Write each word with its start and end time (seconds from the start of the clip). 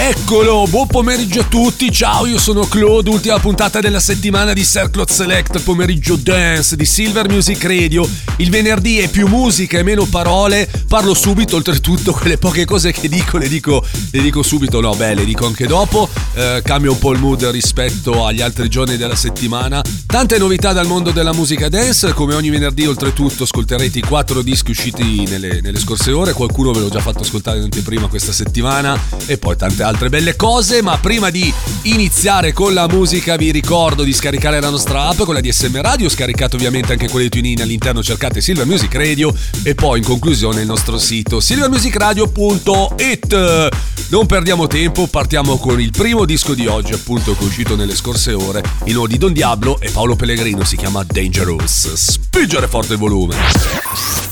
Eccolo, 0.00 0.64
buon 0.68 0.86
pomeriggio 0.86 1.40
a 1.40 1.44
tutti, 1.44 1.90
ciao 1.90 2.24
io 2.24 2.38
sono 2.38 2.66
Claude, 2.66 3.10
ultima 3.10 3.38
puntata 3.40 3.80
della 3.80 3.98
settimana 3.98 4.52
di 4.52 4.62
Claude 4.64 5.12
Select, 5.12 5.60
pomeriggio 5.60 6.14
dance 6.14 6.76
di 6.76 6.86
Silver 6.86 7.28
Music 7.28 7.62
Radio, 7.64 8.08
il 8.36 8.48
venerdì 8.48 9.00
è 9.00 9.08
più 9.08 9.26
musica 9.26 9.76
e 9.76 9.82
meno 9.82 10.06
parole, 10.06 10.70
parlo 10.86 11.14
subito, 11.14 11.56
oltretutto 11.56 12.12
quelle 12.12 12.38
poche 12.38 12.64
cose 12.64 12.92
che 12.92 13.08
dico 13.08 13.38
le 13.38 13.48
dico, 13.48 13.84
le 14.12 14.22
dico 14.22 14.42
subito, 14.42 14.80
no 14.80 14.94
beh 14.94 15.14
le 15.14 15.24
dico 15.24 15.46
anche 15.46 15.66
dopo, 15.66 16.08
eh, 16.34 16.62
cambia 16.64 16.92
un 16.92 16.98
po' 16.98 17.10
il 17.10 17.18
mood 17.18 17.44
rispetto 17.46 18.24
agli 18.24 18.40
altri 18.40 18.68
giorni 18.68 18.96
della 18.96 19.16
settimana, 19.16 19.82
tante 20.06 20.38
novità 20.38 20.72
dal 20.72 20.86
mondo 20.86 21.10
della 21.10 21.34
musica 21.34 21.68
dance, 21.68 22.12
come 22.12 22.34
ogni 22.34 22.50
venerdì 22.50 22.86
oltretutto 22.86 23.42
ascolterete 23.42 23.98
i 23.98 24.02
quattro 24.02 24.42
dischi 24.42 24.70
usciti 24.70 25.26
nelle, 25.26 25.60
nelle 25.60 25.78
scorse 25.80 26.12
ore, 26.12 26.32
qualcuno 26.32 26.70
ve 26.72 26.80
l'ho 26.80 26.88
già 26.88 27.00
fatto 27.00 27.24
ascoltare 27.24 27.58
in 27.58 27.64
anteprima 27.64 28.06
questa 28.06 28.32
settimana. 28.32 28.96
E 29.26 29.36
poi 29.36 29.56
tante 29.56 29.82
altre 29.82 29.87
belle 29.96 30.36
cose, 30.36 30.82
ma 30.82 30.98
prima 30.98 31.30
di 31.30 31.50
iniziare 31.82 32.52
con 32.52 32.74
la 32.74 32.86
musica 32.86 33.36
vi 33.36 33.50
ricordo 33.50 34.02
di 34.02 34.12
scaricare 34.12 34.60
la 34.60 34.68
nostra 34.68 35.08
app, 35.08 35.22
quella 35.22 35.40
di 35.40 35.50
SM 35.50 35.80
Radio, 35.80 36.08
scaricate 36.08 36.56
ovviamente 36.56 36.92
anche 36.92 37.08
quelle 37.08 37.28
di 37.28 37.38
TuneIn 37.38 37.62
all'interno, 37.62 38.02
cercate 38.02 38.42
Silver 38.42 38.66
Music 38.66 38.94
Radio 38.94 39.32
e 39.62 39.74
poi 39.74 39.98
in 39.98 40.04
conclusione 40.04 40.60
il 40.60 40.66
nostro 40.66 40.98
sito 40.98 41.40
silvermusicradio.it. 41.40 43.68
Non 44.10 44.26
perdiamo 44.26 44.66
tempo, 44.66 45.06
partiamo 45.06 45.56
con 45.56 45.80
il 45.80 45.90
primo 45.90 46.24
disco 46.24 46.54
di 46.54 46.66
oggi, 46.66 46.92
appunto 46.92 47.34
che 47.34 47.44
è 47.44 47.46
uscito 47.46 47.76
nelle 47.76 47.94
scorse 47.94 48.32
ore, 48.32 48.62
il 48.84 48.92
nuovo 48.92 49.08
di 49.08 49.16
Don 49.16 49.32
Diablo 49.32 49.80
e 49.80 49.90
Paolo 49.90 50.16
Pellegrino, 50.16 50.64
si 50.64 50.76
chiama 50.76 51.02
Dangerous. 51.04 51.94
Spingere 51.94 52.68
forte 52.68 52.94
il 52.94 52.98
volume. 52.98 53.36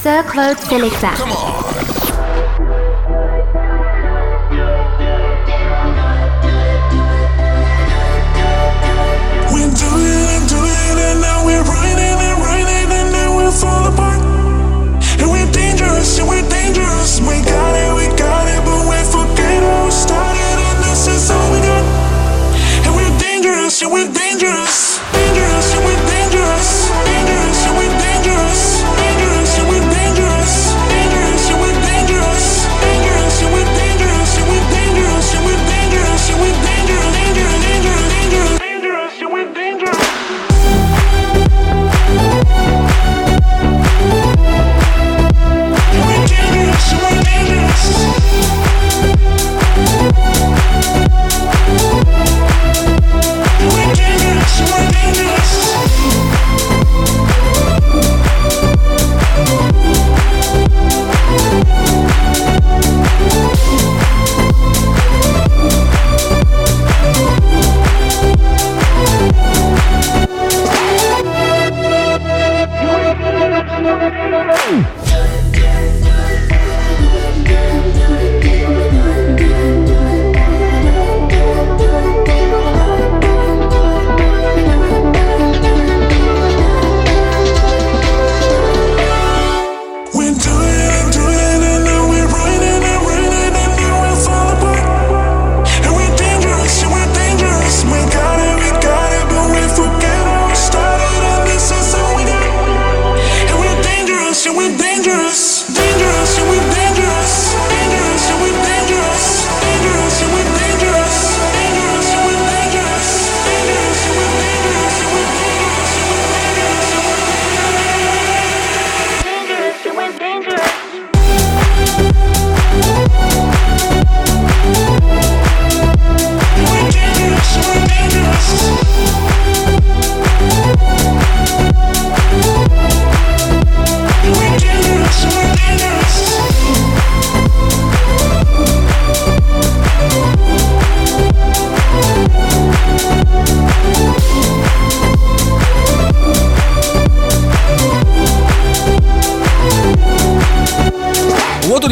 Sir 0.02 0.24
Claude 0.24 0.60
Selecta. 0.66 2.16
We 2.16 2.25
fall 13.60 13.92
apart. 13.92 14.20
And 15.20 15.30
we're 15.30 15.50
dangerous, 15.50 16.18
and 16.18 16.28
we're 16.28 16.48
dangerous. 16.48 17.20
We 17.20 17.40
got 17.42 17.74
it, 17.74 17.85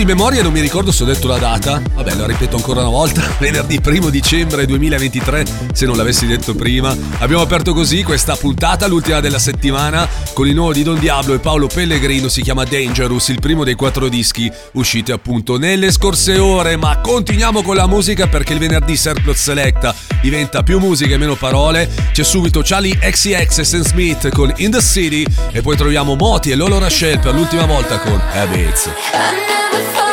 di 0.05 0.13
memoria, 0.13 0.43
non 0.43 0.53
mi 0.53 0.61
ricordo 0.61 0.93
se 0.93 1.03
ho 1.03 1.07
detto 1.07 1.27
la 1.27 1.39
data. 1.39 1.81
Vabbè, 1.95 2.15
lo 2.15 2.27
ripeto 2.27 2.57
ancora 2.57 2.81
una 2.81 2.91
volta. 2.91 3.23
Venerdì 3.41 3.81
1 3.83 4.11
dicembre 4.11 4.67
2023, 4.67 5.45
se 5.73 5.87
non 5.87 5.97
l'avessi 5.97 6.27
detto 6.27 6.55
prima. 6.55 6.95
Abbiamo 7.19 7.43
aperto 7.43 7.73
così 7.73 8.03
questa 8.03 8.37
puntata, 8.37 8.87
l'ultima 8.87 9.21
della 9.21 9.39
settimana, 9.39 10.07
con 10.33 10.47
il 10.47 10.55
nuovo 10.55 10.73
di 10.73 10.83
Don 10.83 10.99
Diablo 10.99 11.35
e 11.35 11.39
Paolo 11.39 11.69
Pellegrino. 11.69 12.29
Si 12.29 12.43
chiama 12.43 12.65
Dangerous, 12.65 13.29
il 13.29 13.41
primo 13.41 13.65
dei 13.65 13.75
quattro 13.75 14.09
dischi 14.09 14.51
usciti 14.73 15.11
appunto 15.11 15.57
nelle 15.57 15.91
scorse 15.91 16.39
ore. 16.39 16.77
Ma 16.77 16.99
continuiamo 16.99 17.63
con 17.63 17.77
la 17.77 17.87
musica 17.87 18.27
perché 18.27 18.53
il 18.53 18.59
venerdì 18.59 18.97
Surplus 18.97 19.41
Selecta 19.41 19.95
diventa 20.21 20.63
più 20.63 20.79
musica 20.79 21.15
e 21.15 21.19
meno 21.19 21.35
parole. 21.35 21.91
C'è 22.13 22.25
subito 22.25 22.61
Charlie 22.63 22.99
XCX 22.99 23.59
e 23.59 23.65
Sam 23.65 23.83
Smith 23.83 24.29
con 24.31 24.53
In 24.57 24.71
the 24.71 24.83
City. 24.83 25.25
E 25.51 25.63
poi 25.63 25.77
troviamo 25.77 26.15
Moti 26.15 26.51
e 26.51 26.57
Lolo 26.57 26.79
Rachel 26.79 27.19
per 27.21 27.35
l'ultima 27.35 27.65
volta 27.65 27.99
con 27.99 28.21
Habits. 28.33 28.91
I 29.15 29.33
never 29.73 29.93
thought 29.93 30.04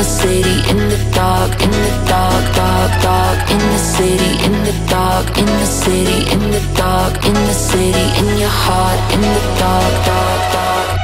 the 0.00 0.04
city, 0.04 0.70
in 0.70 0.78
the 0.88 0.96
dark, 1.14 1.52
in 1.60 1.70
the 1.70 1.92
dark, 2.08 2.44
dark, 2.56 3.02
dark, 3.02 3.50
in 3.50 3.58
the 3.58 3.76
city, 3.76 4.32
in 4.46 4.52
the 4.64 4.72
dark, 4.88 5.26
in 5.36 5.44
the 5.44 5.66
city, 5.66 6.20
in 6.32 6.40
the 6.50 6.62
dark, 6.74 7.12
in 7.22 7.34
the 7.34 7.52
city, 7.52 8.06
in 8.20 8.38
your 8.38 8.48
heart, 8.48 8.98
in 9.12 9.20
the 9.20 9.42
dark, 9.58 10.06
dark, 10.06 10.52
dark. 10.54 10.99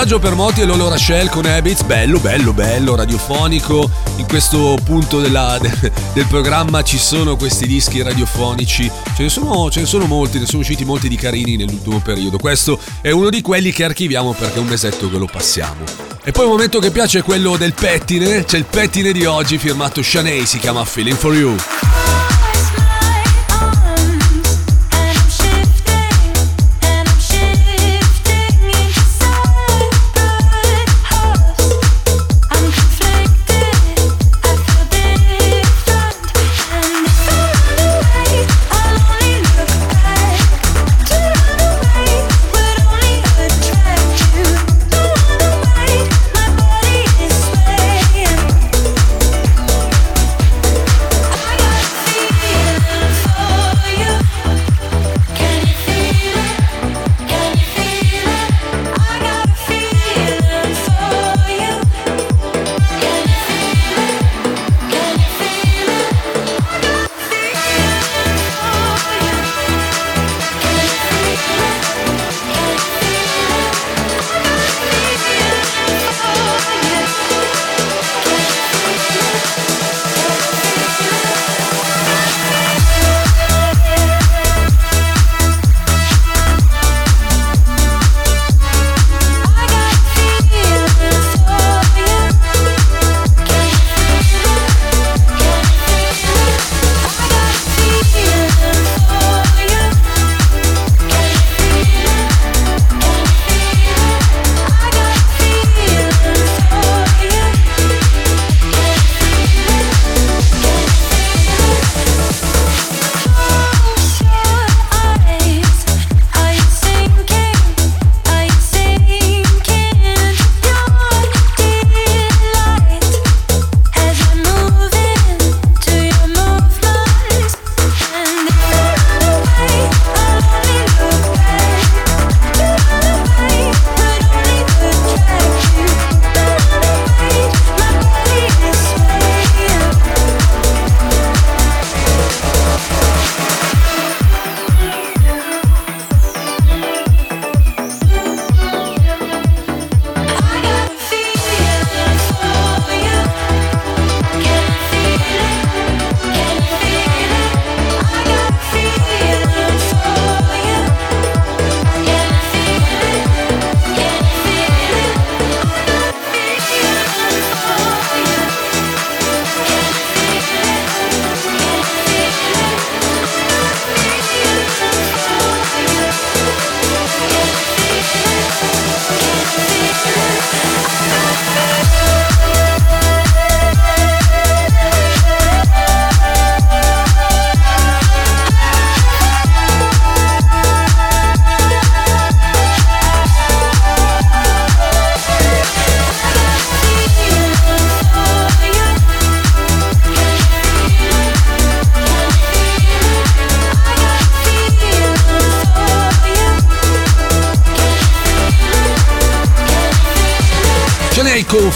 Ultimo 0.00 0.18
passaggio 0.18 0.18
per 0.18 0.34
Moti 0.34 0.60
e 0.62 0.64
Lolo 0.64 0.88
Rachel 0.88 1.28
con 1.28 1.44
Habits, 1.44 1.82
bello, 1.82 2.18
bello, 2.20 2.54
bello, 2.54 2.94
radiofonico. 2.94 3.90
In 4.16 4.26
questo 4.26 4.78
punto 4.82 5.20
della- 5.20 5.58
de- 5.60 5.92
del 6.14 6.26
programma 6.26 6.82
ci 6.82 6.96
sono 6.96 7.36
questi 7.36 7.66
dischi 7.66 8.00
radiofonici, 8.00 8.90
ce 9.14 9.22
ne, 9.22 9.28
sono, 9.28 9.70
ce 9.70 9.80
ne 9.80 9.86
sono 9.86 10.06
molti, 10.06 10.38
ne 10.38 10.46
sono 10.46 10.60
usciti 10.60 10.86
molti 10.86 11.06
di 11.06 11.16
carini 11.16 11.56
nell'ultimo 11.56 12.00
periodo. 12.00 12.38
Questo 12.38 12.80
è 13.02 13.10
uno 13.10 13.28
di 13.28 13.42
quelli 13.42 13.72
che 13.72 13.84
archiviamo 13.84 14.32
perché 14.32 14.56
è 14.56 14.60
un 14.60 14.68
mesetto 14.68 15.10
che 15.10 15.18
lo 15.18 15.28
passiamo. 15.30 15.84
E 16.24 16.32
poi 16.32 16.44
il 16.44 16.50
momento 16.50 16.78
che 16.78 16.90
piace 16.90 17.18
è 17.18 17.22
quello 17.22 17.58
del 17.58 17.74
pettine, 17.74 18.46
c'è 18.46 18.56
il 18.56 18.64
pettine 18.64 19.12
di 19.12 19.26
oggi 19.26 19.58
firmato 19.58 20.02
Shanae, 20.02 20.46
si 20.46 20.58
chiama 20.58 20.82
Feeling 20.82 21.16
for 21.18 21.34
You. 21.34 21.54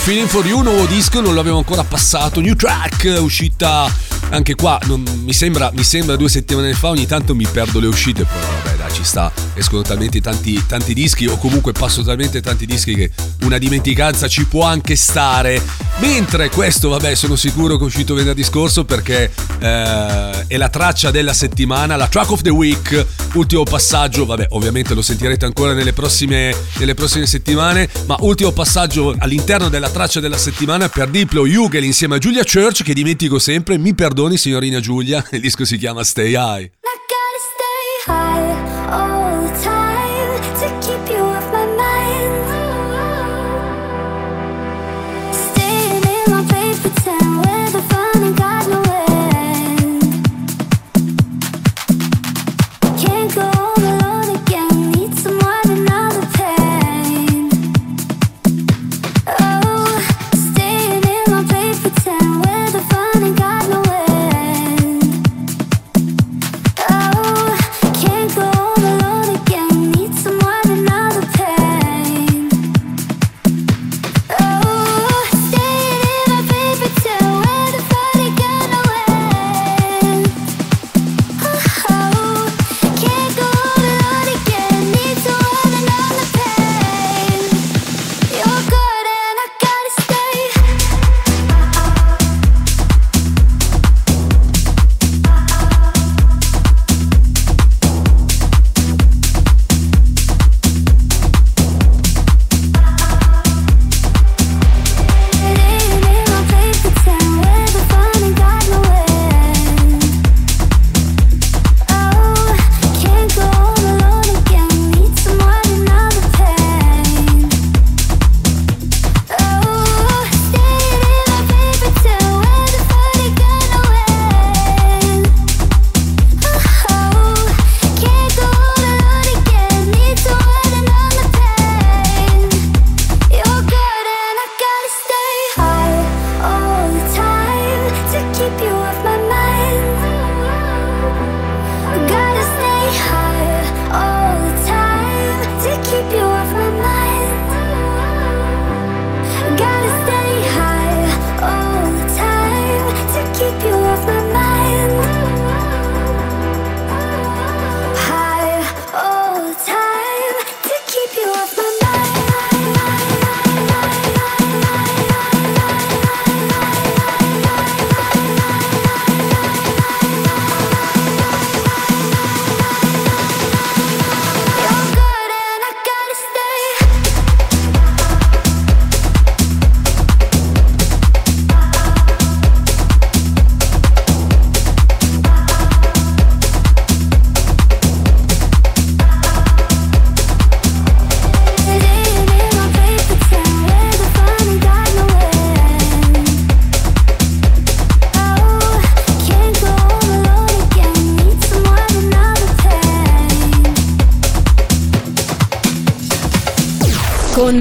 Feeling 0.05 0.29
for 0.29 0.47
You, 0.47 0.61
nuovo 0.61 0.85
disco, 0.85 1.23
non 1.23 1.35
l'avevo 1.35 1.57
ancora 1.57 1.83
passato, 1.83 2.43
new 2.43 2.55
track, 2.55 3.17
uscita 3.21 3.91
anche 4.29 4.55
qua, 4.55 4.79
non- 4.85 5.03
mi, 5.25 5.33
sembra, 5.33 5.71
mi 5.73 5.83
sembra 5.83 6.17
due 6.17 6.29
settimane 6.29 6.75
fa, 6.75 6.89
ogni 6.89 7.07
tanto 7.07 7.35
mi 7.35 7.47
perdo 7.51 7.81
le 7.81 7.87
uscite, 7.87 8.25
però 8.25 8.47
vabbè 8.47 8.77
dai 8.77 8.93
ci 8.93 9.03
sta, 9.03 9.33
escono 9.55 9.81
talmente 9.81 10.21
tanti, 10.21 10.63
tanti 10.67 10.93
dischi 10.93 11.27
o 11.27 11.39
comunque 11.39 11.73
passo 11.73 12.03
talmente 12.03 12.43
tanti 12.43 12.67
dischi 12.67 12.95
che 12.95 13.11
una 13.43 13.57
dimenticanza 13.57 14.29
ci 14.29 14.45
può 14.45 14.65
anche 14.65 14.95
stare. 14.95 15.63
Mentre 16.01 16.51
questo, 16.51 16.91
vabbè, 16.91 17.15
sono 17.15 17.35
sicuro 17.35 17.77
che 17.77 17.85
è 17.85 17.87
uscito 17.87 18.15
venerdì 18.15 18.45
scorso 18.45 18.85
perché 18.85 19.33
eh, 19.65 20.47
è 20.47 20.57
la 20.59 20.69
traccia 20.69 21.11
della 21.11 21.33
settimana, 21.33 21.97
la 21.97 22.07
track 22.07 22.31
of 22.33 22.43
the 22.43 22.51
week, 22.51 23.07
ultimo 23.33 23.63
passaggio, 23.63 24.27
vabbè, 24.27 24.49
ovviamente 24.51 24.93
lo 24.93 25.01
sentirete 25.01 25.47
ancora 25.47 25.73
nelle 25.73 25.95
prossime, 25.95 26.55
nelle 26.79 26.93
prossime 26.93 27.25
settimane, 27.25 27.89
ma 28.07 28.17
ultimo 28.21 28.53
passaggio 28.53 29.15
all'interno 29.19 29.71
della 29.71 29.89
traccia 29.89 30.21
della 30.21 30.37
settimana 30.37 30.91
per 30.91 31.09
Diplo 31.09 31.43
Hugel 31.43 31.85
insieme 31.85 32.17
a 32.17 32.19
Giulia 32.19 32.45
Church, 32.45 32.83
che 32.83 32.93
dimentico 32.93 33.39
sempre, 33.39 33.79
mi 33.79 33.95
perdoni 33.95 34.37
signorina 34.37 34.81
Giulia, 34.81 35.25
il 35.33 35.41
disco 35.41 35.65
si 35.65 35.79
chiama 35.79 36.05
Stay 36.05 36.35
High. 36.37 36.71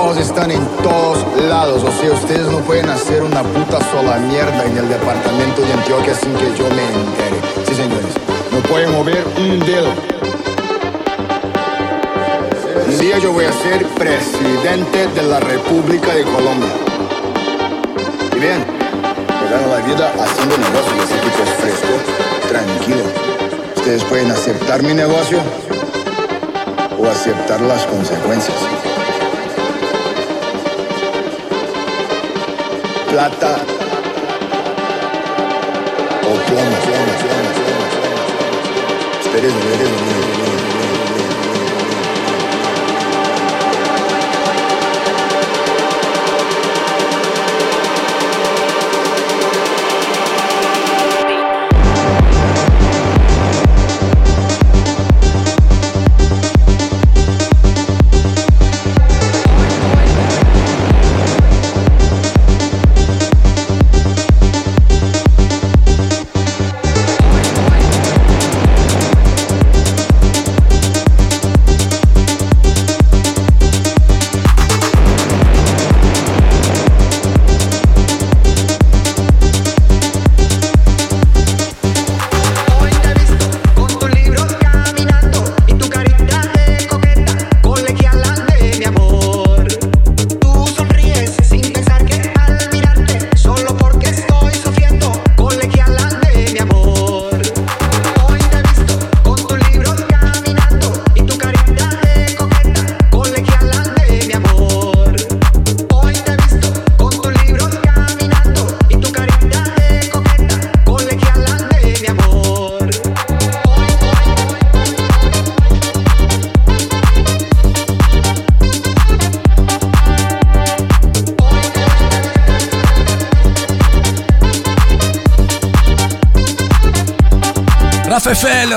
Ojos 0.00 0.16
están 0.16 0.50
en 0.50 0.66
todos 0.82 1.18
lados, 1.46 1.82
o 1.84 1.92
sea, 2.00 2.12
ustedes 2.12 2.46
no 2.46 2.60
pueden 2.60 2.88
hacer 2.88 3.22
una 3.22 3.42
puta 3.42 3.78
sola 3.90 4.16
mierda 4.16 4.64
en 4.64 4.78
el 4.78 4.88
departamento 4.88 5.60
de 5.60 5.74
Antioquia 5.74 6.14
sin 6.14 6.32
que 6.36 6.46
yo 6.56 6.64
me 6.70 6.82
entere. 6.84 7.36
Sí, 7.66 7.74
señores, 7.74 8.14
no 8.50 8.60
pueden 8.60 8.92
mover 8.92 9.22
un 9.36 9.60
dedo. 9.60 9.90
Un 12.88 12.98
día 12.98 13.18
yo 13.18 13.32
voy 13.34 13.44
a 13.44 13.52
ser 13.52 13.84
presidente 13.88 15.06
de 15.08 15.22
la 15.22 15.38
República 15.38 16.14
de 16.14 16.22
Colombia. 16.22 16.72
Y 18.34 18.40
bien, 18.40 18.64
me 19.28 19.50
gano 19.50 19.68
la 19.68 19.86
vida 19.86 20.12
haciendo 20.18 20.56
negocios, 20.56 20.94
así 21.04 21.14
que 21.14 21.28
pues 21.36 21.50
fresco, 21.60 22.48
tranquilo. 22.48 23.04
Ustedes 23.76 24.02
pueden 24.04 24.30
aceptar 24.30 24.82
mi 24.82 24.94
negocio 24.94 25.40
o 26.98 27.06
aceptar 27.06 27.60
las 27.60 27.84
consecuencias. 27.84 28.89
Plata 33.10 33.56
o 36.22 36.34
plomo. 36.46 36.76
Ustedes, 39.24 39.52
ustedes, 39.52 39.52
ustedes. 39.54 40.49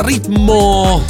Ritmo. 0.04 1.02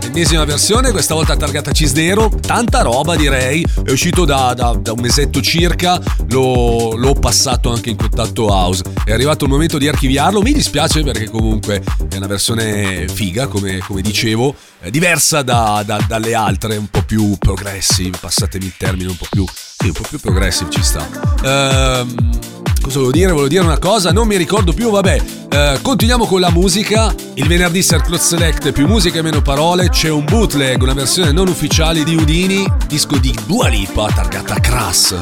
Ennesima 0.00 0.44
versione, 0.44 0.90
questa 0.90 1.12
volta 1.12 1.36
targata 1.36 1.70
Cisnero, 1.70 2.30
tanta 2.40 2.80
roba 2.80 3.14
direi, 3.14 3.64
è 3.84 3.90
uscito 3.90 4.24
da, 4.24 4.54
da, 4.54 4.74
da 4.80 4.92
un 4.92 5.00
mesetto 5.00 5.42
circa, 5.42 6.00
l'ho, 6.30 6.96
l'ho, 6.96 7.12
passato 7.12 7.70
anche 7.70 7.90
in 7.90 7.96
contatto 7.96 8.46
house, 8.46 8.82
è 9.04 9.12
arrivato 9.12 9.44
il 9.44 9.50
momento 9.50 9.76
di 9.76 9.86
archiviarlo, 9.86 10.40
mi 10.40 10.54
dispiace 10.54 11.02
perché 11.02 11.28
comunque 11.28 11.82
è 12.08 12.16
una 12.16 12.26
versione 12.26 13.06
figa, 13.08 13.48
come, 13.48 13.78
come 13.78 14.00
dicevo, 14.00 14.54
diversa 14.88 15.42
da, 15.42 15.84
dalle 16.06 16.34
altre, 16.34 16.76
un 16.76 16.88
po' 16.88 17.02
più 17.02 17.36
progressive, 17.38 18.16
passatemi 18.18 18.64
il 18.64 18.74
termine, 18.78 19.10
un 19.10 19.16
po' 19.16 19.26
più, 19.28 19.44
sì, 19.46 19.88
un 19.88 19.92
po' 19.92 20.04
più 20.08 20.18
progressive 20.18 20.70
ci 20.70 20.82
sta. 20.82 21.06
Ehm 21.44 22.47
cosa 22.80 22.98
volevo 22.98 23.10
dire? 23.12 23.28
Volevo 23.30 23.48
dire 23.48 23.62
una 23.62 23.78
cosa, 23.78 24.12
non 24.12 24.26
mi 24.26 24.36
ricordo 24.36 24.72
più, 24.72 24.90
vabbè. 24.90 25.22
Eh, 25.50 25.78
continuiamo 25.82 26.26
con 26.26 26.40
la 26.40 26.50
musica. 26.50 27.14
Il 27.34 27.46
venerdì 27.46 27.82
Circle 27.82 28.18
Select, 28.18 28.72
più 28.72 28.86
musica 28.86 29.18
e 29.18 29.22
meno 29.22 29.42
parole, 29.42 29.88
c'è 29.88 30.10
un 30.10 30.24
bootleg, 30.24 30.82
una 30.82 30.94
versione 30.94 31.32
non 31.32 31.48
ufficiale 31.48 32.04
di 32.04 32.14
Udini, 32.14 32.66
disco 32.86 33.16
di 33.16 33.36
Dua 33.46 33.68
Lipa 33.68 34.10
targata 34.10 34.60
Crass. 34.60 35.14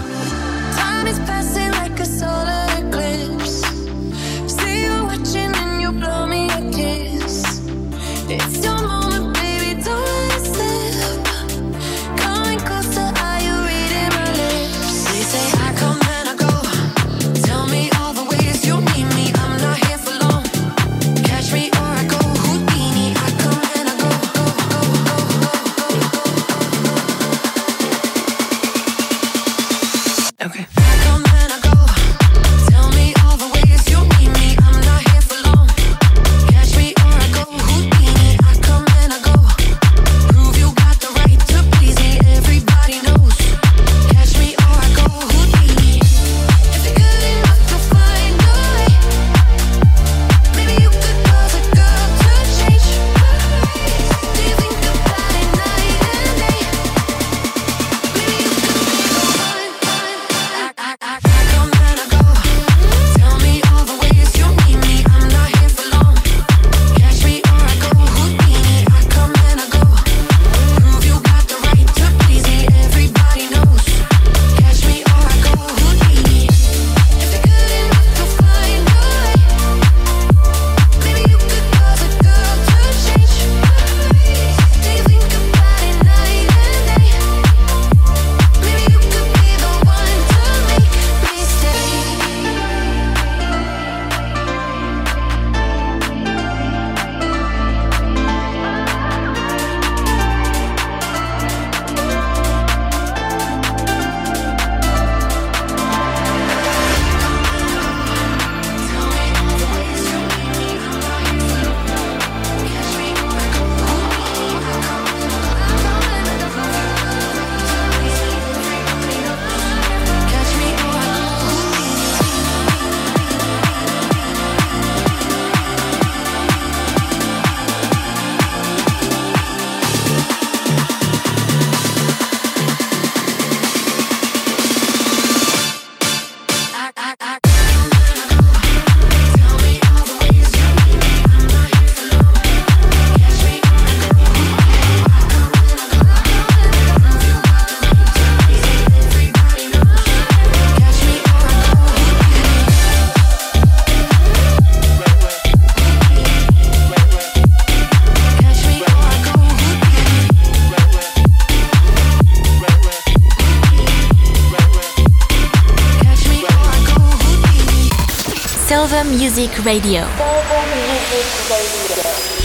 Music 168.88 169.62
Radio. 169.64 170.06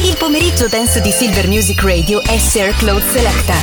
Il 0.01 0.17
pomeriggio 0.17 0.67
dance 0.67 0.99
di 0.99 1.11
Silver 1.11 1.47
Music 1.47 1.83
Radio 1.83 2.19
è 2.23 2.39
Sir 2.39 2.75
Claude 2.77 3.05
Selecta. 3.11 3.53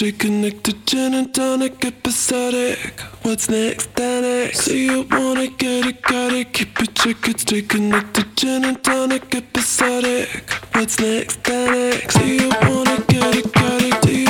Stay 0.00 0.12
connected, 0.12 0.86
gin 0.86 1.12
and 1.12 1.34
tonic, 1.34 1.84
episodic. 1.84 2.78
What's 3.20 3.50
next, 3.50 3.90
next? 3.98 4.60
See 4.60 4.86
you 4.86 5.06
wanna 5.10 5.48
get 5.48 5.84
it, 5.84 6.00
got 6.00 6.32
it, 6.32 6.54
keep 6.54 6.80
it, 6.80 6.94
check 6.94 7.28
it, 7.28 7.40
stay 7.40 7.60
connected, 7.60 8.34
gin 8.34 8.64
and 8.64 8.82
tonic, 8.82 9.34
episodic. 9.34 10.28
What's 10.72 10.98
next, 11.00 11.46
next? 11.46 12.14
See 12.14 12.36
you 12.40 12.48
wanna 12.62 12.96
get 13.08 13.36
it, 13.40 13.52
got 13.52 13.82
it, 13.82 14.00
do 14.00 14.29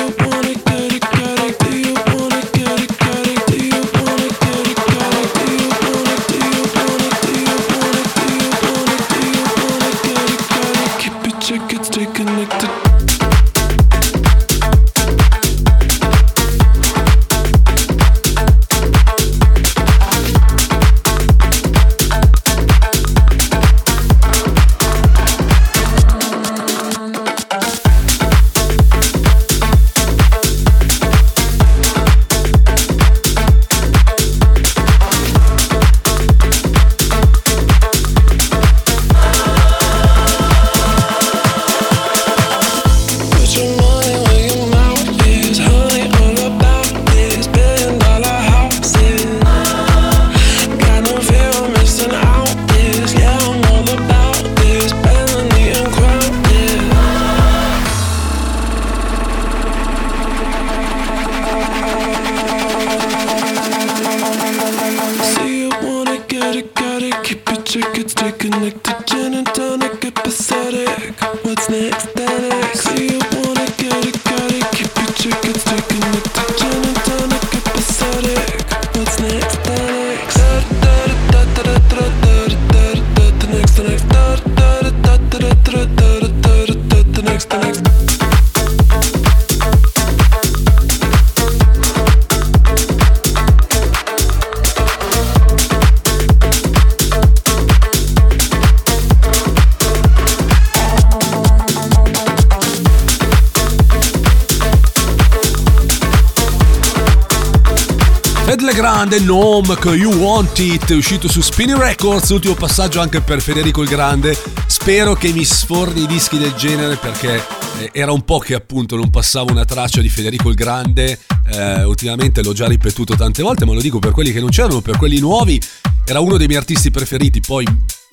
Gnome, 109.61 109.94
You 109.94 110.14
Want 110.14 110.59
It, 110.59 110.88
uscito 110.90 111.29
su 111.29 111.42
Spinning 111.42 111.79
Records, 111.79 112.31
ultimo 112.31 112.55
passaggio 112.55 112.99
anche 113.01 113.20
per 113.20 113.42
Federico 113.42 113.83
il 113.83 113.88
Grande. 113.88 114.35
Spero 114.66 115.14
che 115.14 115.33
mi 115.33 115.44
sforni 115.44 116.05
i 116.05 116.07
dischi 116.07 116.38
del 116.38 116.55
genere 116.55 116.96
perché 116.96 117.44
eh, 117.79 117.90
era 117.92 118.11
un 118.11 118.25
po' 118.25 118.38
che 118.38 118.55
appunto 118.55 118.96
non 118.96 119.11
passavo 119.11 119.51
una 119.51 119.66
traccia 119.66 120.01
di 120.01 120.09
Federico 120.09 120.49
il 120.49 120.55
Grande. 120.55 121.18
Eh, 121.53 121.83
ultimamente 121.85 122.42
l'ho 122.42 122.55
già 122.55 122.66
ripetuto 122.66 123.14
tante 123.16 123.42
volte, 123.42 123.66
ma 123.66 123.75
lo 123.75 123.83
dico 123.83 123.99
per 123.99 124.12
quelli 124.12 124.33
che 124.33 124.40
non 124.40 124.49
c'erano, 124.49 124.81
per 124.81 124.96
quelli 124.96 125.18
nuovi. 125.18 125.61
Era 126.07 126.20
uno 126.20 126.38
dei 126.38 126.46
miei 126.46 126.59
artisti 126.59 126.90
preferiti, 126.90 127.40
poi 127.40 127.66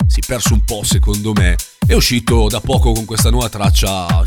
si 0.06 0.20
è 0.20 0.26
perso 0.26 0.52
un 0.52 0.64
po' 0.64 0.82
secondo 0.84 1.32
me. 1.32 1.56
È 1.86 1.94
uscito 1.94 2.48
da 2.48 2.60
poco 2.60 2.92
con 2.92 3.06
questa 3.06 3.30
nuova 3.30 3.48
traccia 3.48 4.22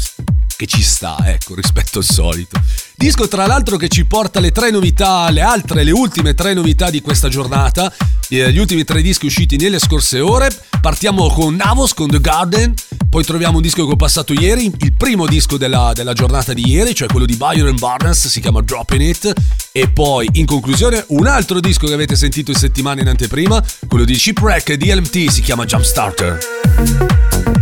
che 0.55 0.65
ci 0.65 0.81
sta, 0.81 1.17
ecco, 1.25 1.53
rispetto 1.53 1.99
al 1.99 2.05
solito. 2.05 2.60
Disco 3.01 3.27
tra 3.27 3.47
l'altro 3.47 3.77
che 3.77 3.87
ci 3.87 4.05
porta 4.05 4.39
le 4.39 4.51
tre 4.51 4.69
novità, 4.69 5.27
le 5.31 5.41
altre, 5.41 5.83
le 5.83 5.89
ultime 5.89 6.35
tre 6.35 6.53
novità 6.53 6.91
di 6.91 7.01
questa 7.01 7.29
giornata, 7.29 7.91
eh, 8.29 8.53
gli 8.53 8.59
ultimi 8.59 8.83
tre 8.83 9.01
dischi 9.01 9.25
usciti 9.25 9.57
nelle 9.57 9.79
scorse 9.79 10.19
ore. 10.19 10.55
Partiamo 10.79 11.27
con 11.29 11.55
Navos, 11.55 11.95
con 11.95 12.11
The 12.11 12.21
Garden, 12.21 12.75
poi 13.09 13.23
troviamo 13.23 13.55
un 13.55 13.63
disco 13.63 13.87
che 13.87 13.93
ho 13.93 13.95
passato 13.95 14.33
ieri, 14.33 14.71
il 14.81 14.93
primo 14.93 15.25
disco 15.25 15.57
della, 15.57 15.93
della 15.95 16.13
giornata 16.13 16.53
di 16.53 16.63
ieri, 16.63 16.93
cioè 16.93 17.07
quello 17.07 17.25
di 17.25 17.35
Byron 17.35 17.75
Barnes, 17.79 18.27
si 18.27 18.39
chiama 18.39 18.61
Dropping 18.61 19.01
It, 19.01 19.33
e 19.71 19.89
poi 19.89 20.29
in 20.33 20.45
conclusione 20.45 21.03
un 21.07 21.25
altro 21.25 21.59
disco 21.59 21.87
che 21.87 21.93
avete 21.93 22.15
sentito 22.15 22.51
in 22.51 22.57
settimana 22.57 23.01
in 23.01 23.07
anteprima, 23.07 23.63
quello 23.87 24.05
di 24.05 24.13
Shipwreck 24.13 24.69
e 24.69 24.77
DLMT, 24.77 25.27
si 25.27 25.41
chiama 25.41 25.65
Jumpstarter. 25.65 27.60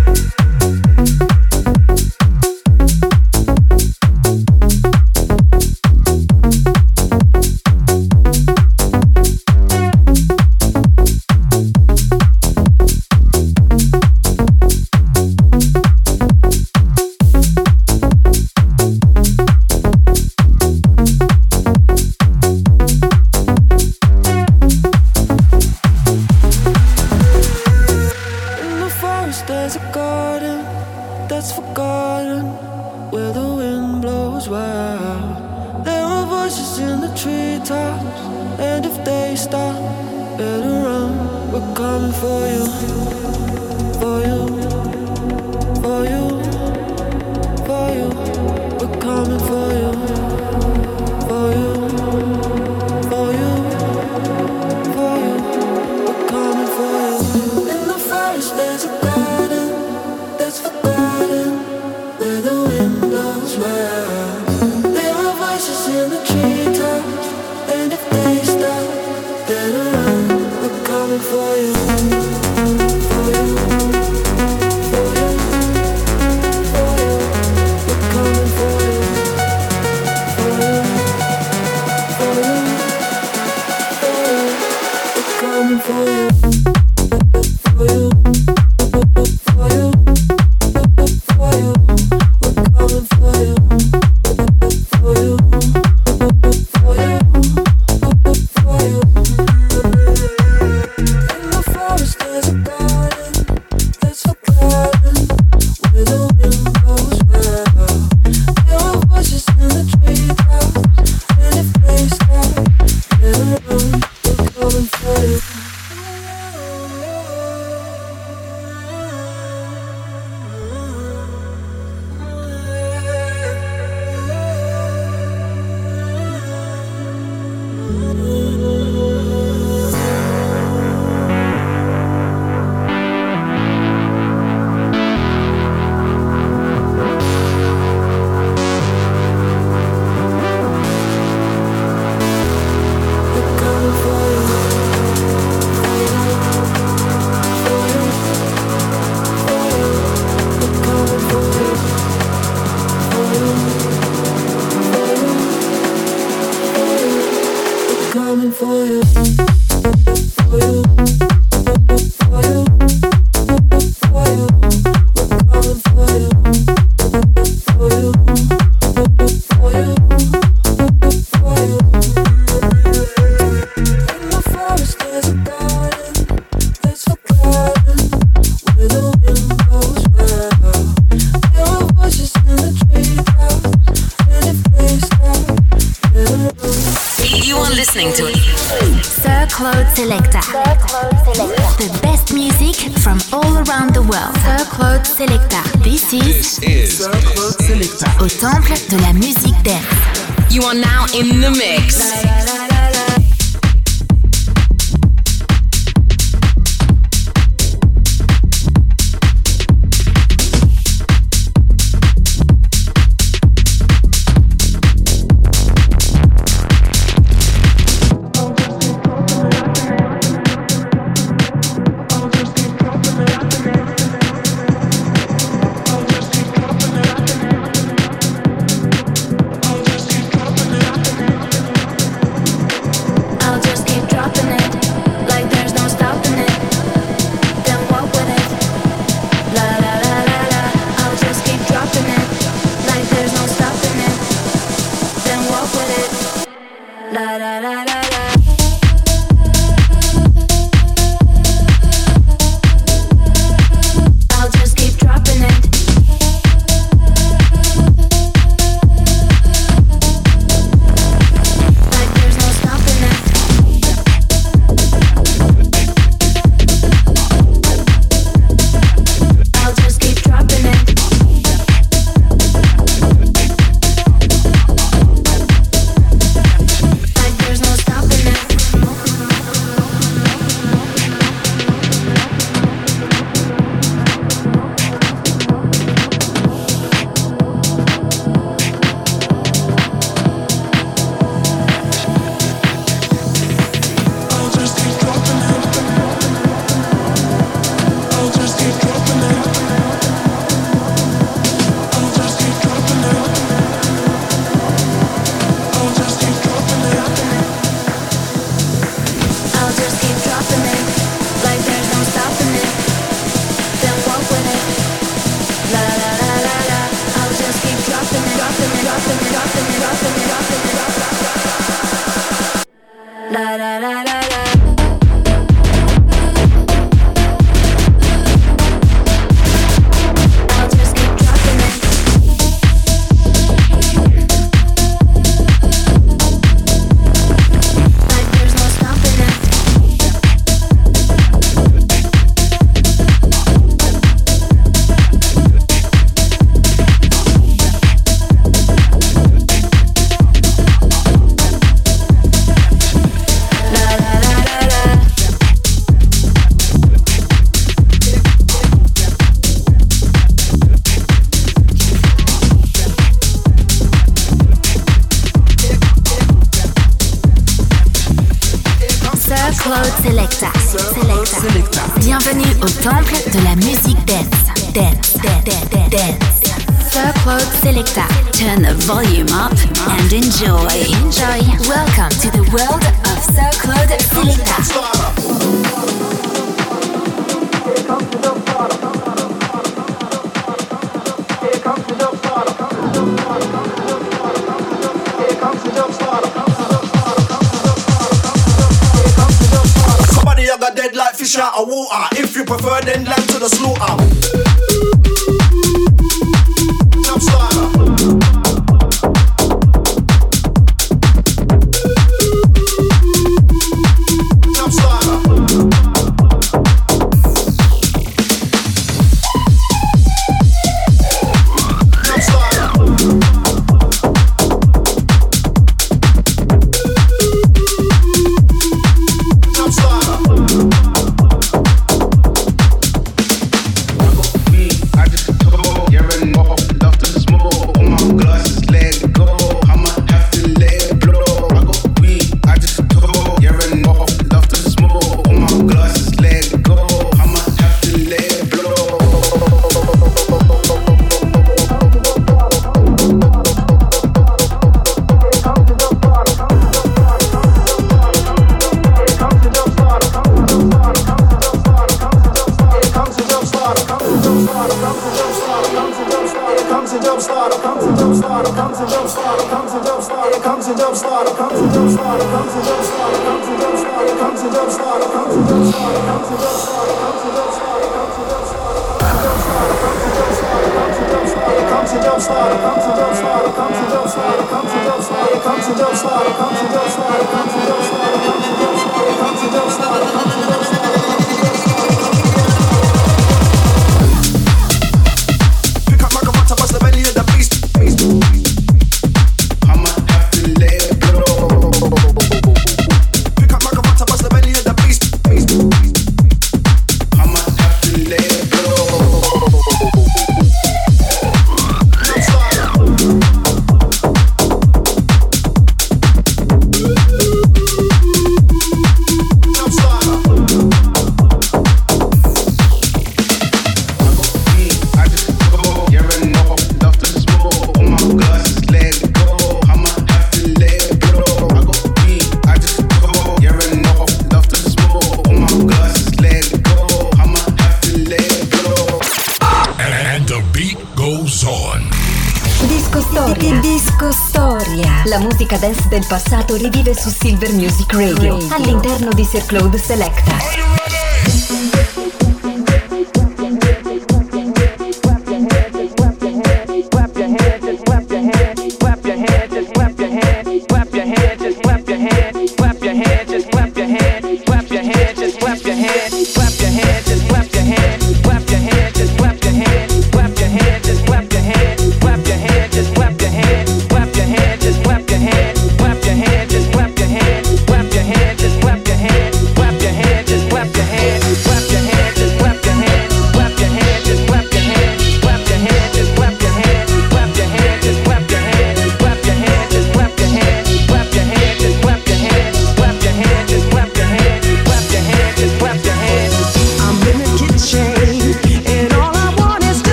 La 545.10 545.18
musica 545.18 545.58
dance 545.58 545.88
del 545.88 546.06
passato 546.08 546.54
rivive 546.54 546.94
su 546.94 547.10
Silver 547.10 547.52
Music 547.54 547.92
Radio 547.94 548.38
all'interno 548.52 549.10
di 549.12 549.24
Sir 549.24 549.44
Claude 549.44 549.80
Selecta. 549.80 550.99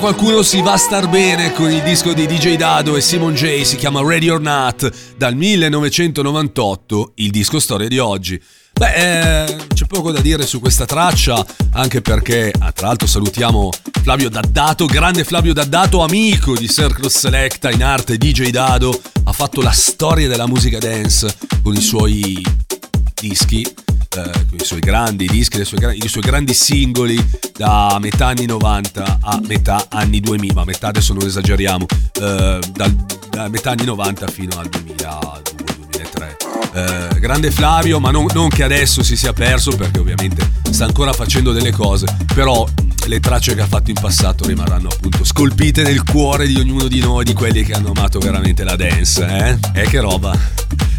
Qualcuno 0.00 0.42
si 0.42 0.62
va 0.62 0.72
a 0.72 0.76
star 0.78 1.08
bene 1.10 1.52
con 1.52 1.70
il 1.70 1.82
disco 1.82 2.14
di 2.14 2.26
DJ 2.26 2.56
Dado 2.56 2.96
e 2.96 3.02
Simon 3.02 3.34
J, 3.34 3.60
si 3.62 3.76
chiama 3.76 4.02
Ready 4.02 4.30
or 4.30 4.40
Not, 4.40 4.90
dal 5.16 5.36
1998, 5.36 7.12
il 7.16 7.30
disco 7.30 7.60
storia 7.60 7.86
di 7.86 7.98
oggi. 7.98 8.40
Beh, 8.72 9.44
eh, 9.44 9.56
c'è 9.74 9.84
poco 9.84 10.10
da 10.10 10.20
dire 10.20 10.46
su 10.46 10.58
questa 10.58 10.86
traccia, 10.86 11.44
anche 11.72 12.00
perché, 12.00 12.50
ah, 12.58 12.72
tra 12.72 12.86
l'altro 12.86 13.06
salutiamo 13.06 13.68
Flavio 14.02 14.30
Daddato, 14.30 14.86
grande 14.86 15.22
Flavio 15.22 15.52
Daddato, 15.52 16.02
amico 16.02 16.56
di 16.56 16.68
Circle 16.68 17.10
Selecta 17.10 17.70
in 17.70 17.82
arte 17.82 18.16
DJ 18.16 18.48
Dado, 18.48 18.98
ha 19.24 19.32
fatto 19.32 19.60
la 19.60 19.72
storia 19.72 20.28
della 20.28 20.46
musica 20.46 20.78
dance 20.78 21.36
con 21.62 21.74
i 21.74 21.82
suoi 21.82 22.42
dischi, 23.20 23.66
eh, 24.16 24.56
i 24.60 24.64
suoi 24.64 24.80
grandi 24.80 25.26
dischi, 25.26 25.64
sue 25.64 25.78
gra- 25.78 25.92
i 25.92 26.08
suoi 26.08 26.22
grandi 26.22 26.52
singoli 26.52 27.24
da 27.56 27.96
metà 28.00 28.26
anni 28.26 28.44
90 28.46 29.18
a 29.20 29.40
metà 29.46 29.86
anni 29.88 30.20
2000, 30.20 30.52
ma 30.54 30.64
metà 30.64 30.88
adesso 30.88 31.12
non 31.12 31.24
esageriamo, 31.24 31.86
eh, 32.20 32.58
dal- 32.72 32.96
da 33.30 33.48
metà 33.48 33.70
anni 33.70 33.84
90 33.84 34.26
fino 34.26 34.58
al 34.58 34.68
2002-2003. 34.68 36.36
Eh, 36.72 37.20
grande 37.20 37.52
Flavio, 37.52 38.00
ma 38.00 38.10
non, 38.10 38.26
non 38.34 38.48
che 38.48 38.64
adesso 38.64 39.04
si 39.04 39.16
sia 39.16 39.32
perso 39.32 39.76
perché 39.76 40.00
ovviamente 40.00 40.50
sta 40.70 40.86
ancora 40.86 41.12
facendo 41.12 41.52
delle 41.52 41.70
cose, 41.70 42.06
però 42.34 42.66
le 43.06 43.20
tracce 43.20 43.54
che 43.54 43.60
ha 43.60 43.66
fatto 43.66 43.90
in 43.90 43.98
passato 44.00 44.44
rimarranno 44.44 44.88
appunto 44.88 45.24
scolpite 45.24 45.82
nel 45.82 46.02
cuore 46.02 46.48
di 46.48 46.56
ognuno 46.56 46.88
di 46.88 46.98
noi, 47.00 47.24
di 47.24 47.32
quelli 47.32 47.62
che 47.62 47.74
hanno 47.74 47.92
amato 47.94 48.18
veramente 48.18 48.64
la 48.64 48.74
dance, 48.74 49.24
eh? 49.24 49.82
Eh 49.82 49.86
che 49.86 50.00
roba! 50.00 50.36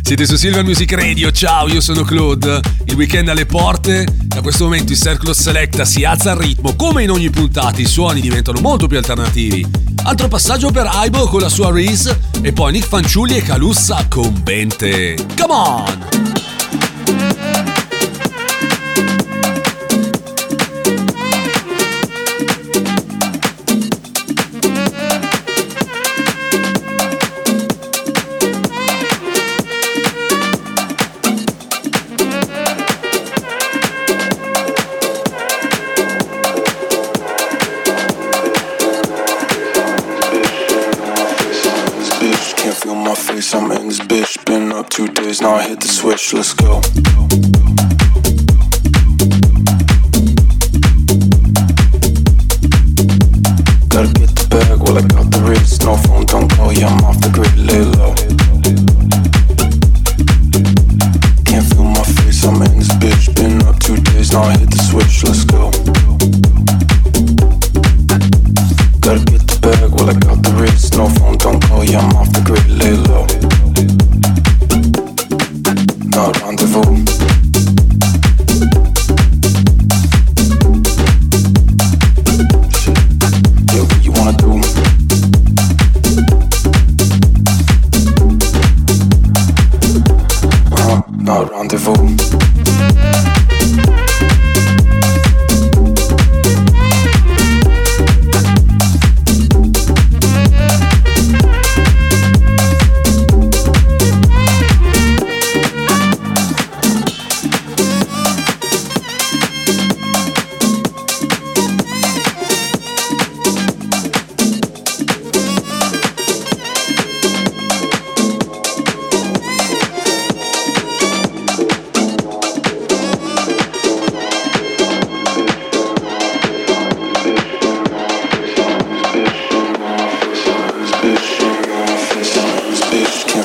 Siete 0.04 0.26
su 0.26 0.36
Silver 0.36 0.64
Music 0.64 0.92
Radio, 0.94 1.32
ciao, 1.32 1.68
io 1.70 1.80
sono 1.80 2.04
Claude. 2.04 2.60
Il 2.86 2.96
weekend 2.96 3.30
alle 3.30 3.46
porte, 3.46 4.06
da 4.24 4.42
questo 4.42 4.66
momento 4.66 4.92
il 4.92 5.00
Circle 5.00 5.34
Selecta 5.34 5.86
si 5.86 6.04
alza 6.04 6.32
al 6.32 6.38
ritmo, 6.38 6.76
come 6.76 7.04
in 7.04 7.12
ogni 7.12 7.30
puntata 7.30 7.80
i 7.80 7.86
suoni 7.86 8.20
diventano 8.20 8.60
molto 8.60 8.88
più 8.88 8.98
alternativi. 8.98 9.66
Altro 10.04 10.28
passaggio 10.28 10.72
per 10.72 10.88
Aibo 10.88 11.28
con 11.28 11.40
la 11.40 11.50
sua 11.50 11.72
Reese 11.72 12.20
e 12.42 12.52
poi 12.52 12.74
Nick 12.74 12.88
Fanciulli 12.88 13.38
e 13.38 13.42
Calussa 13.42 14.06
con 14.10 14.42
Bente. 14.44 15.16
Come 15.38 15.54
on! 15.54 16.30
Let's 46.34 46.54
go. 46.54 46.61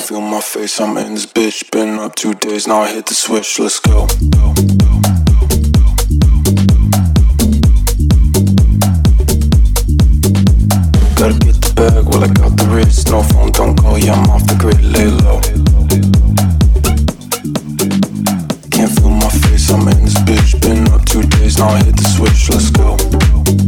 Feel 0.07 0.21
my 0.21 0.41
face, 0.41 0.81
I'm 0.81 0.97
in 0.99 1.15
this 1.15 1.27
bitch. 1.27 1.69
Been 1.73 1.99
up 1.99 2.15
two 2.15 2.35
days, 2.35 2.69
now 2.69 2.83
I 2.83 2.93
hit 2.93 3.07
the 3.07 3.15
switch, 3.15 3.59
let's 3.59 3.81
go. 3.81 4.07
Gotta 11.17 11.37
get 11.45 11.59
the 11.61 11.73
bag, 11.75 12.05
well, 12.07 12.23
I 12.23 12.29
got 12.29 12.57
the 12.57 12.69
wrist. 12.71 13.11
No 13.11 13.23
phone, 13.25 13.51
don't 13.51 13.75
call, 13.77 13.99
yeah, 13.99 14.13
I'm 14.13 14.31
off 14.31 14.47
the 14.47 14.55
grid, 14.55 14.81
lay 14.81 15.07
low. 15.07 15.41
Can't 18.71 18.93
feel 18.95 19.11
my 19.11 19.29
face, 19.29 19.71
I'm 19.71 19.89
in 19.89 20.05
this 20.05 20.15
bitch. 20.23 20.61
Been 20.61 20.87
up 20.93 21.05
two 21.05 21.23
days, 21.23 21.59
now 21.59 21.71
I 21.71 21.83
hit 21.83 21.97
the 21.97 22.09
switch, 22.15 22.51
let's 22.51 22.71
go. 22.71 23.66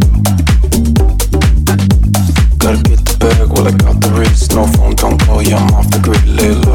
boy, 5.44 5.54
I'm 5.54 5.74
off 5.74 5.90
the 5.90 6.00
grid, 6.00 6.24
little 6.26 6.67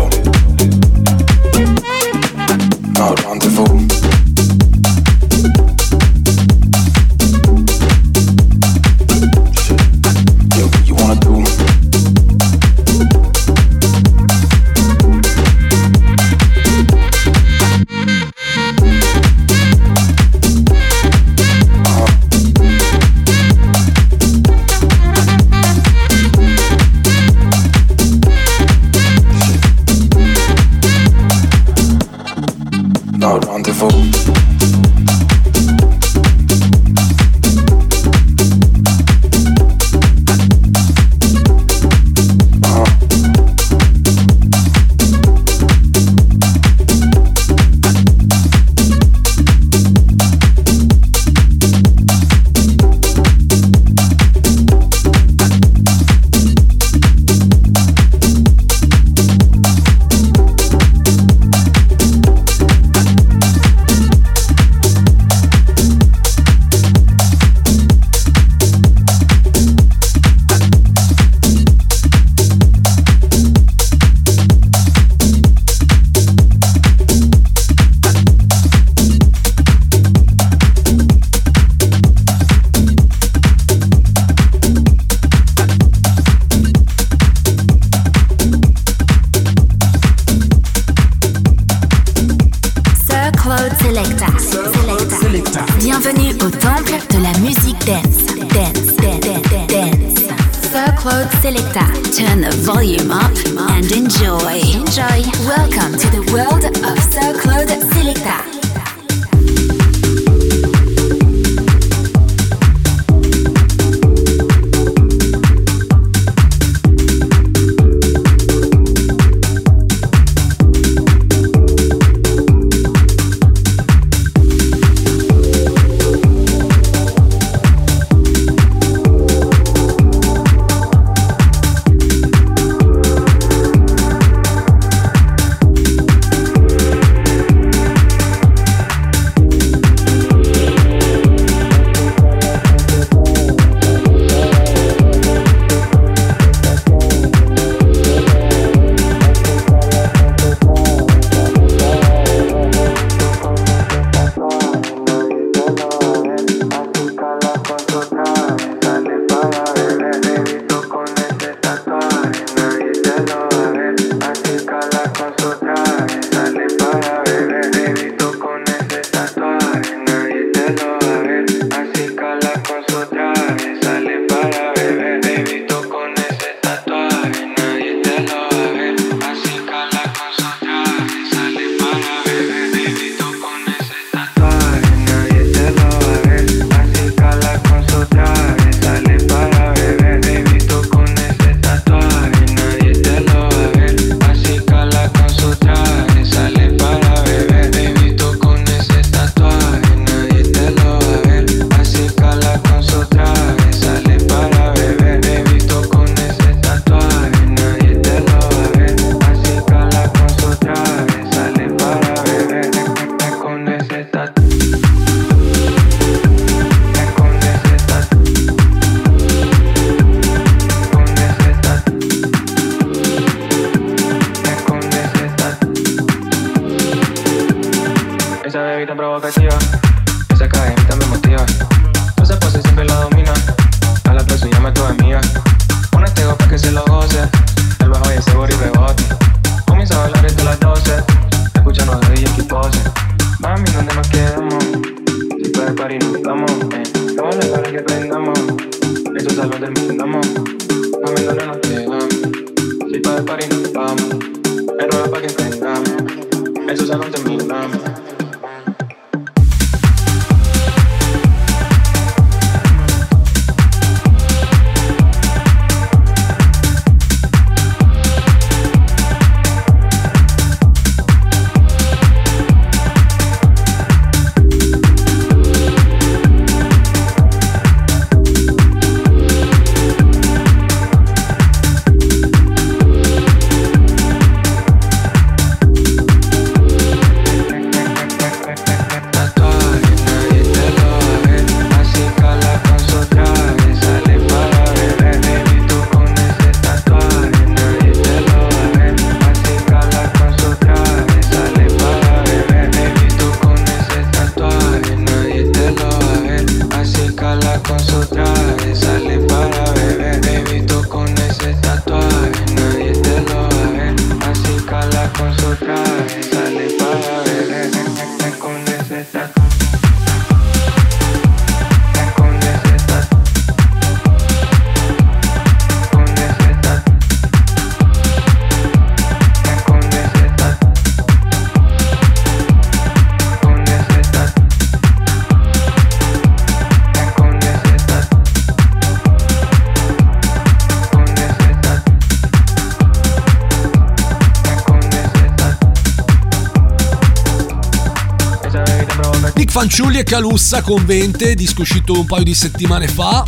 Fanciulli 349.94 350.00
e 350.00 350.04
Calussa 350.04 350.62
con 350.64 350.84
Vente, 350.86 351.36
disco 351.36 351.62
uscito 351.62 351.94
un 351.94 352.06
paio 352.06 352.24
di 352.24 352.34
settimane 352.34 352.88
fa. 352.88 353.24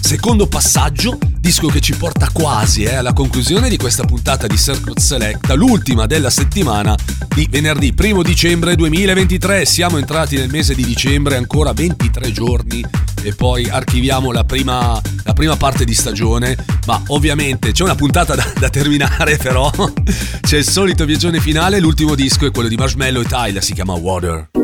Secondo 0.00 0.46
passaggio, 0.46 1.18
disco 1.38 1.68
che 1.68 1.80
ci 1.80 1.94
porta 1.94 2.30
quasi 2.32 2.84
eh, 2.84 2.94
alla 2.94 3.12
conclusione 3.12 3.68
di 3.68 3.76
questa 3.76 4.04
puntata 4.04 4.46
di 4.46 4.56
Circuit 4.56 4.98
Selecta, 4.98 5.52
l'ultima 5.54 6.06
della 6.06 6.30
settimana 6.30 6.96
di 7.34 7.46
venerdì 7.50 7.94
1 7.94 8.22
dicembre 8.22 8.76
2023. 8.76 9.66
Siamo 9.66 9.98
entrati 9.98 10.36
nel 10.36 10.48
mese 10.48 10.74
di 10.74 10.84
dicembre, 10.84 11.36
ancora 11.36 11.72
23 11.74 12.32
giorni 12.32 12.82
e 13.22 13.34
poi 13.34 13.68
archiviamo 13.68 14.32
la 14.32 14.44
prima, 14.44 14.98
la 15.22 15.32
prima 15.34 15.56
parte 15.56 15.84
di 15.84 15.94
stagione. 15.94 16.56
Ma 16.86 17.02
ovviamente 17.08 17.72
c'è 17.72 17.82
una 17.82 17.94
puntata 17.94 18.34
da, 18.34 18.52
da 18.58 18.70
terminare, 18.70 19.36
però 19.36 19.70
c'è 20.40 20.56
il 20.56 20.66
solito 20.66 21.04
viaggione 21.04 21.40
finale. 21.40 21.78
L'ultimo 21.78 22.14
disco 22.14 22.46
è 22.46 22.50
quello 22.50 22.68
di 22.68 22.76
Marshmallow 22.76 23.20
e 23.20 23.26
Tyler, 23.26 23.62
si 23.62 23.74
chiama 23.74 23.92
Water. 23.94 24.55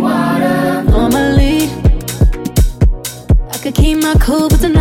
Normally, 0.00 1.68
I 3.52 3.58
could 3.60 3.74
keep 3.74 4.02
my 4.02 4.14
cool, 4.18 4.48
but 4.48 4.60
tonight 4.60 4.79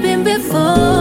been 0.00 0.24
before. 0.24 0.91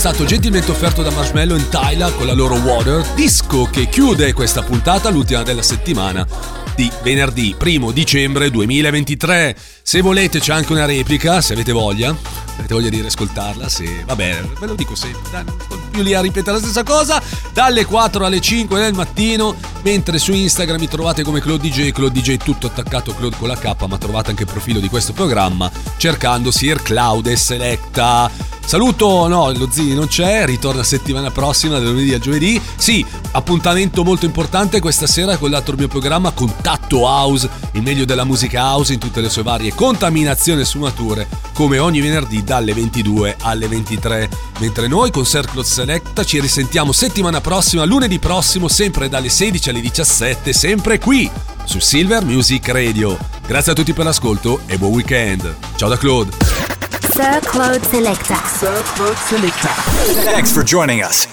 Stato 0.00 0.24
gentilmente 0.24 0.70
offerto 0.70 1.02
da 1.02 1.10
Marshmallow 1.10 1.58
e 1.58 1.68
Tyler 1.68 2.16
con 2.16 2.24
la 2.24 2.32
loro 2.32 2.54
Water, 2.54 3.06
disco 3.14 3.68
che 3.70 3.86
chiude 3.86 4.32
questa 4.32 4.62
puntata, 4.62 5.10
l'ultima 5.10 5.42
della 5.42 5.60
settimana 5.60 6.26
di 6.74 6.90
venerdì 7.02 7.54
1 7.62 7.90
dicembre 7.90 8.50
2023. 8.50 9.54
Se 9.82 10.00
volete 10.00 10.40
c'è 10.40 10.54
anche 10.54 10.72
una 10.72 10.86
replica, 10.86 11.42
se 11.42 11.52
avete 11.52 11.72
voglia, 11.72 12.16
avete 12.56 12.72
voglia 12.72 12.88
di 12.88 12.98
riascoltarla, 13.02 13.68
se 13.68 14.02
vabbè, 14.06 14.42
ve 14.58 14.66
lo 14.66 14.74
dico 14.74 14.94
sempre, 14.94 15.44
più 15.90 16.00
lì 16.00 16.14
a 16.14 16.22
ripetere 16.22 16.56
la 16.56 16.62
stessa 16.62 16.82
cosa, 16.82 17.22
dalle 17.52 17.84
4 17.84 18.24
alle 18.24 18.40
5 18.40 18.80
del 18.80 18.94
mattino, 18.94 19.54
mentre 19.82 20.18
su 20.18 20.32
Instagram 20.32 20.80
mi 20.80 20.88
trovate 20.88 21.22
come 21.22 21.42
Claude 21.42 21.68
DJ, 21.68 21.90
Claude 21.90 22.18
DJ 22.18 22.38
tutto 22.38 22.68
attaccato, 22.68 23.14
Claude 23.14 23.36
con 23.36 23.48
la 23.48 23.58
K, 23.58 23.74
ma 23.86 23.98
trovate 23.98 24.30
anche 24.30 24.44
il 24.44 24.50
profilo 24.50 24.80
di 24.80 24.88
questo 24.88 25.12
programma 25.12 25.70
cercando 25.98 26.50
Sir 26.50 26.82
Cloud 26.82 27.26
e 27.26 27.36
Selecta. 27.36 28.59
Saluto, 28.70 29.26
no, 29.26 29.50
lo 29.50 29.66
Zini 29.68 29.94
non 29.94 30.06
c'è, 30.06 30.46
ritorna 30.46 30.84
settimana 30.84 31.32
prossima, 31.32 31.80
da 31.80 31.88
lunedì 31.88 32.14
a 32.14 32.20
giovedì. 32.20 32.62
Sì, 32.76 33.04
appuntamento 33.32 34.04
molto 34.04 34.26
importante 34.26 34.78
questa 34.78 35.08
sera 35.08 35.36
con 35.38 35.50
l'altro 35.50 35.74
mio 35.74 35.88
programma 35.88 36.30
Contatto 36.30 37.00
House, 37.00 37.50
il 37.72 37.82
meglio 37.82 38.04
della 38.04 38.22
musica 38.22 38.62
house 38.62 38.92
in 38.92 39.00
tutte 39.00 39.20
le 39.20 39.28
sue 39.28 39.42
varie 39.42 39.74
contaminazioni 39.74 40.60
e 40.60 40.64
sfumature, 40.64 41.26
come 41.52 41.80
ogni 41.80 42.00
venerdì 42.00 42.44
dalle 42.44 42.72
22 42.72 43.38
alle 43.40 43.66
23. 43.66 44.28
Mentre 44.60 44.86
noi 44.86 45.10
con 45.10 45.24
Circle 45.24 45.64
Selecta 45.64 46.22
ci 46.22 46.38
risentiamo 46.38 46.92
settimana 46.92 47.40
prossima, 47.40 47.84
lunedì 47.84 48.20
prossimo, 48.20 48.68
sempre 48.68 49.08
dalle 49.08 49.30
16 49.30 49.70
alle 49.70 49.80
17, 49.80 50.52
sempre 50.52 51.00
qui 51.00 51.28
su 51.64 51.80
Silver 51.80 52.24
Music 52.24 52.68
Radio. 52.68 53.18
Grazie 53.44 53.72
a 53.72 53.74
tutti 53.74 53.92
per 53.92 54.04
l'ascolto 54.04 54.60
e 54.66 54.78
buon 54.78 54.92
weekend. 54.92 55.56
Ciao 55.74 55.88
da 55.88 55.98
Claude. 55.98 56.79
Sir 56.98 57.40
Claude 57.42 57.82
Selecta. 57.82 58.36
Thanks 60.24 60.52
for 60.52 60.62
joining 60.62 61.02
us. 61.02 61.26